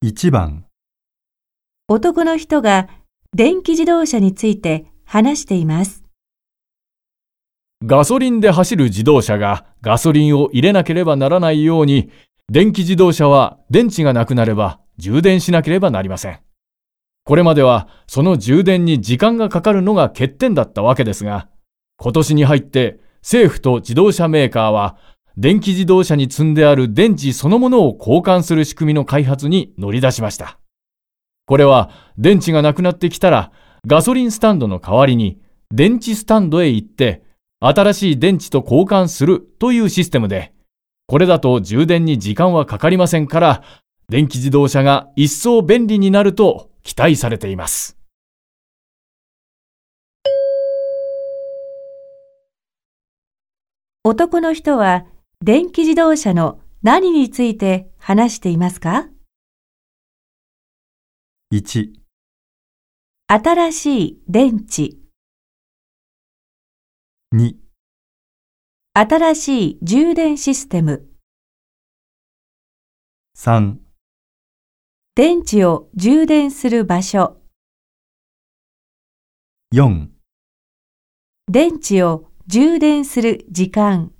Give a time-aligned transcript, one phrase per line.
[0.00, 0.64] 1番、
[1.88, 2.88] 男の人が
[3.34, 6.04] 電気自動車について話しています。
[7.84, 12.12] ガソリンで走る自動車がガソリンを入れなければならないように、
[12.48, 16.38] 電気自動車は電池がなくなれば充電しなければなりません。
[17.24, 21.48] これまではその充電に時間がかかるのが欠点だったわけですが、
[21.96, 24.96] 今年に入って政府と自動車メーカーは
[25.40, 30.58] 電気自動車に積んである電池そのものを交換する仕組みの開発に乗り出しました。
[31.46, 33.52] これは電池がなくなってきたら
[33.86, 37.22] ガソリンスタンドの代わりに電池スタンドへ行って
[37.60, 40.52] 新しい電池と交換するというシステムで、
[41.06, 43.62] これだと充電に時間はかかりませんから、
[44.08, 47.96] 電気自動車が一層便利になると期待されています。
[54.02, 55.04] 男の人は
[55.40, 59.06] 電気自動車の何について話していますか
[61.54, 61.92] ？1、
[63.28, 64.96] 新しい電池、
[67.32, 67.54] 2、
[68.94, 71.06] 新しい充電システム、
[73.36, 73.76] 3、
[75.14, 77.40] 電池を充電する場所、
[79.72, 80.08] 4
[81.46, 84.12] 電池を充電する時間。